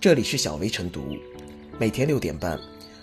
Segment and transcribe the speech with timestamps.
[0.00, 1.02] 这里是小薇晨读，
[1.78, 2.58] 每天六点半，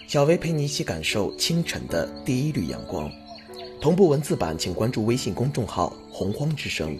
[0.08, 3.08] 小薇陪你一起感受清晨的第一缕阳光。
[3.80, 6.98] 同步文字版，请关注微信公众号“洪荒之声”。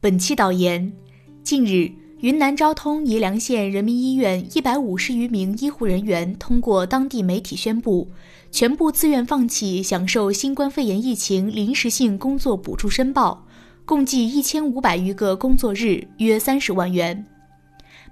[0.00, 0.92] 本期导言：
[1.44, 8.08] 近日，云南昭通宜良县人民医院一百五十余名医护人员通过当地媒体宣布，
[8.50, 13.46] 全部自愿放弃享受新冠肺炎疫情临时性工作补助申报。
[13.84, 17.24] 共计一千五百余个工作日，约三十万元。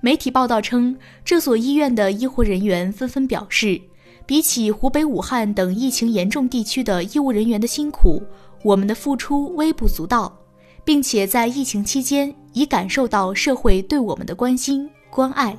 [0.00, 3.80] 媒体报道称，这所医院的医护人员纷纷表示，
[4.26, 8.22] 比起湖北武汉等疫情严重地区的医务人员的辛苦，
[8.64, 10.36] 我们的付出微不足道，
[10.84, 15.56] 并且在疫情期间已感受到社会对我们的关心关爱。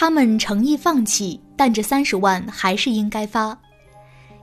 [0.00, 3.60] 他们诚意放弃，但这三十万还是应该发。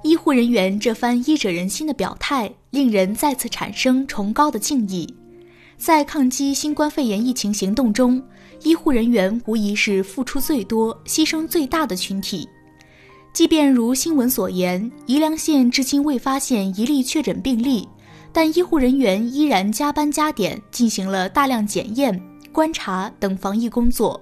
[0.03, 5.11] 医护人员这番医者仁心的表态，令人再次产生崇高的敬意。
[5.75, 8.21] 在抗击新冠肺炎疫情行动中，
[8.61, 12.47] 医护人员无疑是付出最多、牺牲最大的群体。
[13.33, 17.89] 即便如新闻所言，宜良县至今未发现一例确诊病例，
[18.31, 22.21] 但医护人员依然加班加点，进行了大量检验、
[22.51, 24.21] 观察等防疫工作。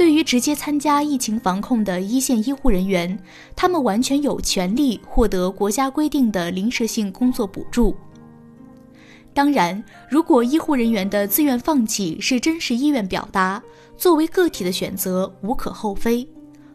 [0.00, 3.18] 对于直接参加疫情防控的一线医护人员，
[3.54, 7.94] 他们完全有权利获得国家规定的临时性工作补助。
[9.34, 13.62] 当然，如果医护人员的自愿放弃是真实意愿表达，
[13.98, 16.26] 作为个体的选择无可厚非。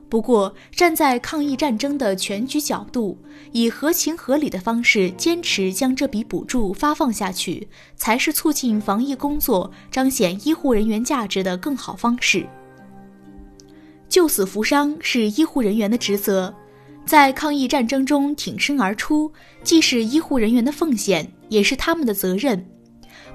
[0.08, 3.18] 不过，站在抗疫战争的全局角度，
[3.52, 12.48] 以合情合理的方式坚持将这笔补助发放下去，才是促进防疫工作、彰显医护人员价值的更好方式。
[14.16, 16.56] 救死扶伤是医护人员的职责，
[17.06, 19.30] 在抗疫战争中挺身而出，
[19.62, 22.66] 既是医护人员的奉献，也是他们的责任。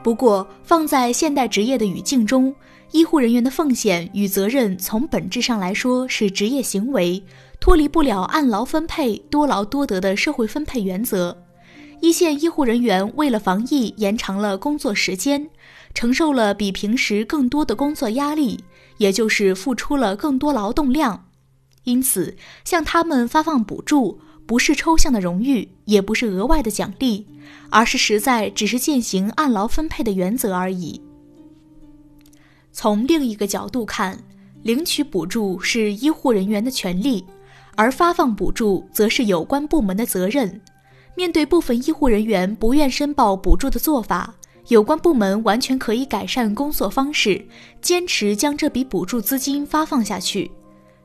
[0.02, 2.54] 不过，放在现代职业的语境中，
[2.92, 7.22] 医护人员的奉献与责任从本质上来说是职业行为，
[7.60, 11.36] 脱离不了按劳分配、多劳多得的社会分配原则。
[12.00, 15.47] 一线医护人员为了防疫，延长了工作时间，
[15.92, 18.58] 承受了比平时更多的工作压力。
[19.00, 21.28] 也就是付出了更多劳动量，
[21.84, 27.26] 因此向他们发放补助不是抽象的荣誉，也不是额外的奖励，
[27.70, 31.00] 而是实在只是践行按劳分配的原则而已。
[32.72, 34.22] 从另一个角度看，
[34.64, 37.24] 领取补助是医护人员的权利，
[37.76, 40.60] 而发放补助则是有关部门的责任。
[41.16, 44.34] 面对部分医护人员不愿申报补助的做法。
[44.70, 47.44] 有关部门完全可以改善工作方式，
[47.82, 50.48] 坚持将这笔补助资金发放下去。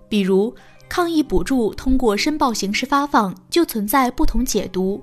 [0.08, 0.54] 比如，
[0.88, 5.02] 抗疫补助通过申报形式发放，就存在不同解读：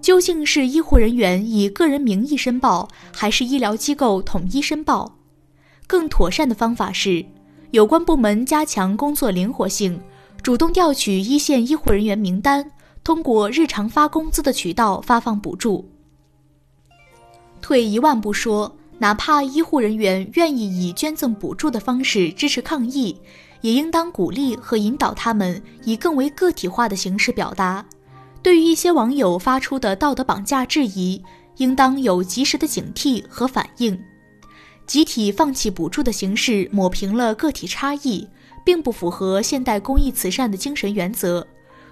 [0.00, 5.16] 究竟是医护人员以个人名义申报，还是医疗机构统一申报？
[5.88, 7.26] 更妥善的方法是，
[7.72, 10.00] 有关部门加强工作灵活性，
[10.40, 12.70] 主动调取一线医护人员名单，
[13.02, 15.90] 通过日常发工资的渠道发放补助。
[17.64, 23.18] 退一万步说，哪怕医护人员愿意以捐赠补助的方式支持抗疫，
[23.62, 27.82] 也应当鼓励和引导他们以更为个体化的形式表达。
[28.42, 31.22] 对于一些网友发出的道德绑架质疑，
[31.56, 33.98] 应当有及时的警惕和反应。
[34.86, 38.28] 集体放弃补助的形式抹平了个体差异，
[38.62, 41.46] 并不符合现代公益慈善的精神原则。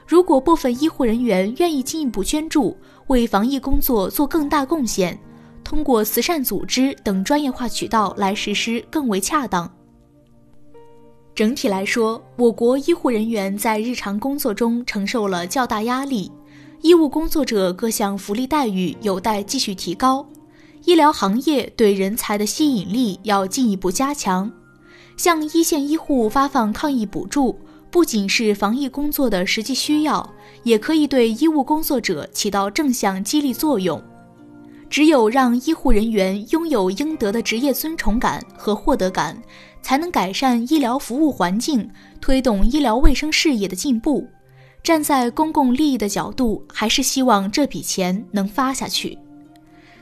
[0.07, 5.19] 如果部分医护人员愿意进一步捐助，为防疫工作做更大贡献。
[5.65, 9.71] 通过慈善组织等专业化渠道来实施更为恰当。
[11.35, 16.31] 整体来说，我国医护人员在日常工作中承受了较大压力，
[16.83, 20.27] 医务工作者各项福利待遇有待继续提高，
[20.85, 24.53] 医疗行业对人才的吸引力要进一步加强。
[25.17, 27.59] 向一线医护发放抗疫补助，
[27.91, 30.35] 不仅是防疫工作的实际需要，
[30.65, 34.03] 也可以对医务工作者起到正向激励作用。
[34.93, 39.43] 只有让医护人员拥有应得的职业尊崇感和获得感，
[39.81, 41.89] 才能改善医疗服务环境，
[42.21, 44.29] 推动医疗卫生事业的进步。
[44.83, 49.19] 站在公共利益的角度，还是希望这笔钱能发下去。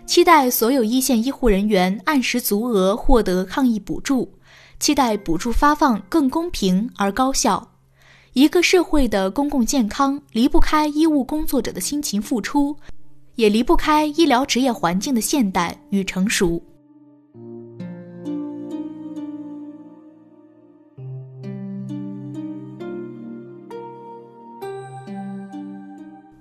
[0.07, 4.33] 期待所有一线医护人员按时足额获得抗疫补助，
[4.81, 7.75] 期待补助发放更公平而高效。
[8.33, 12.77] 一个社会的公共健康离不开医务工作者的辛勤付出。
[13.35, 16.62] 也离不开医疗职业环境的现代与成熟。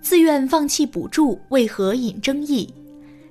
[0.01, 2.68] 自愿放弃补助为何引争议？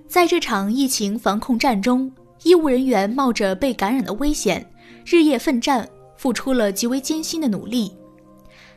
[0.06, 2.10] 在这场疫情防控战中，
[2.44, 4.64] 医务人员冒着被感染的危险，
[5.04, 7.92] 日夜奋战，付出了极为艰辛的努力。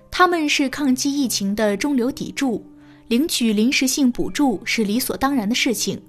[0.10, 2.66] 他们是抗击疫情的中流砥柱，
[3.12, 6.02] 领取临时性补助是理所当然的事情。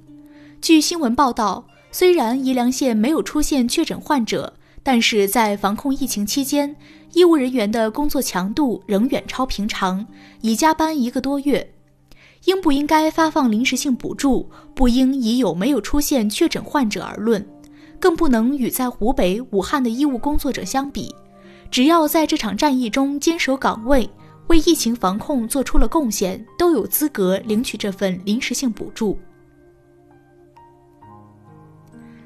[0.60, 4.54] 据新闻报道，虽然宜良县没有出现确诊患者，
[4.84, 6.76] 但是在防控疫情期间，
[7.12, 10.06] 医务人员的工作强度仍远超平常，
[10.42, 11.74] 已加班一个多月。
[12.44, 17.44] 应不应该发放临时性补助，不应以有没有出现确诊患者而论，
[17.98, 21.12] 更不能与在湖北武汉的医务工作者相比。
[21.68, 24.08] 只要在这场战役中坚守岗位，
[24.52, 29.18] 为疫情防控做出了贡献，都有资格领取这份临时性补助。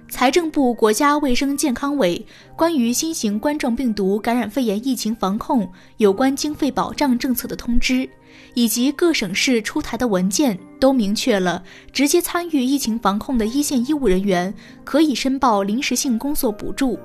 [0.09, 2.27] 财政部、国家卫生健康委
[2.57, 8.09] 关于新型冠状病毒感染肺炎疫情防控有关经费保障政策的通知，
[8.55, 11.63] 以及各省市出台的文件，都明确了
[11.93, 14.53] 直接参与疫情防控的一线医务人员
[14.83, 16.99] 可以申报临时性工作补助。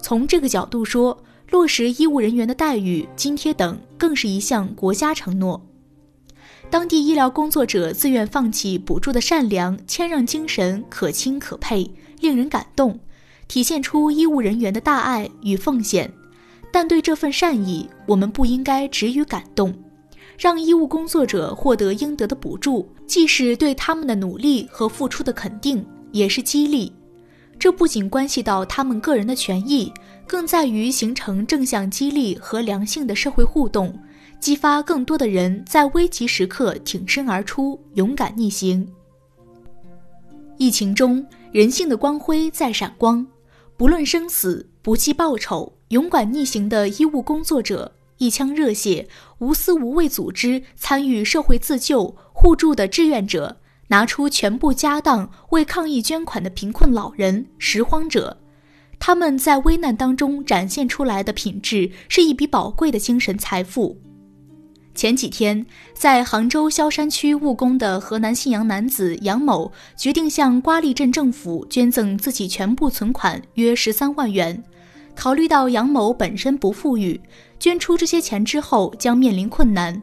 [0.00, 1.18] 从这个角度说，
[1.52, 5.60] 落实医务人员的待遇、津贴等，更是一项国家承诺。
[6.70, 12.98] 当地医疗工作者自愿放弃补助的善良、谦让精神，可亲可佩，令人感动，
[13.48, 16.10] 体现出医务人员的大爱与奉献。
[16.72, 19.74] 但对这份善意，我们不应该止于感动，
[20.38, 26.90] 让医务工作者获得应得的补助，既是对他们的努力和付出的肯定，也是激励。
[27.58, 29.92] 这不仅关系到他们个人的权益。
[30.26, 33.98] 更在于形成正向激励和良性的社会互动，
[34.40, 38.86] 激发更多的人在危急时刻挺身而出，勇敢逆行。
[40.58, 43.26] 疫情中，人性的光辉在闪光，
[43.76, 49.08] 不论生死，不计报酬，勇敢逆行的医务工作者，一腔热血、
[49.38, 53.56] 无私无畏组织参与社会自救互助的志愿者，
[53.88, 58.41] 拿出全部家当为抗疫捐款的贫困老人、拾荒者。
[59.04, 63.98] 他们在危难当中展现出来的品质，是一笔宝贵的精神财富。
[64.94, 74.62] 前几天，在杭州萧山区务工的河南信阳男子杨某，决定向瓜沥镇政府捐赠自己全部存款约十三万元。
[75.16, 77.20] 考虑到杨某本身不富裕，
[77.58, 80.00] 捐出这些钱之后将面临困难，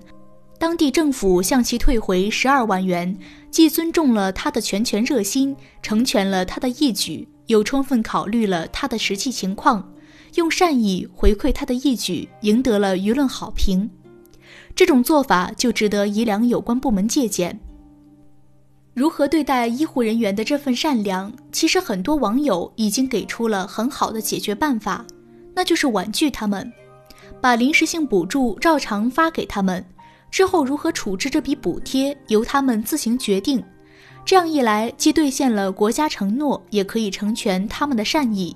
[0.59, 3.17] 当地政府向其退回十二万元，
[3.49, 7.25] 既尊重了他的拳拳热心，成全了他的义举。
[7.49, 9.91] 又充分考虑了他的实际情况，
[10.35, 13.89] 用善意回馈他的义举，赢得了舆论好评。
[14.75, 17.59] 这种做法就值得宜良有关部门借鉴。
[18.93, 25.03] 如何对待医护人员的这份善良，其实很多网友已经给出了很好的解决办法，
[25.55, 26.71] 那就是婉拒他们，
[27.41, 29.83] 把临时性补助照常发给他们，
[30.29, 33.63] 之后如何处置这笔补贴，由他们自行决定。
[34.29, 38.55] 这样一来，既兑现了国家承诺，也可以成全他们的善意。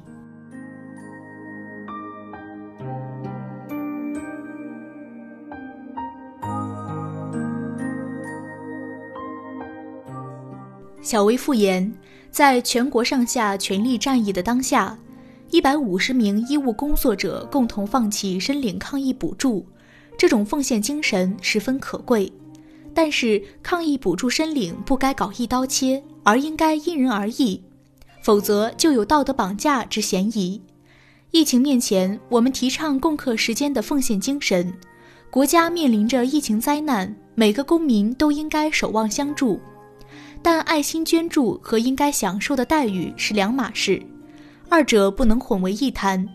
[11.01, 11.91] 小薇复言，
[12.29, 14.95] 在全国上下全力战役的当下，
[15.49, 19.65] 一百五十名医务工作者共同放弃申领抗疫补助，
[20.19, 22.31] 这种奉献精神十分可贵。
[22.93, 27.61] 但是抗疫补助申领不该搞一刀切，而应该因人而异，
[28.21, 30.61] 否则就有道德绑架之嫌疑。
[31.31, 34.71] 疫情面前，我们提倡共克时艰的奉献精神。
[35.31, 39.59] 国家面临着疫情灾难，每个公民都应该守望相助。
[40.43, 43.99] 但爱心捐助和应该享受的待遇是两码事，
[44.69, 46.27] 二者不能混为一谈。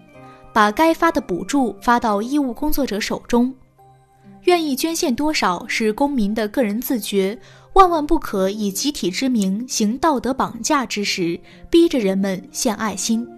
[0.53, 3.55] 把该发的补助发到医务工作者手中。
[4.49, 7.38] 愿意捐献多少是公民的个人自觉，
[7.75, 11.38] 万万不可以集体之名行道德绑架之实，
[11.69, 13.28] 逼着人们献爱心。